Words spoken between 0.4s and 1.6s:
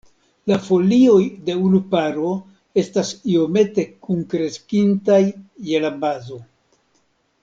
La folioj de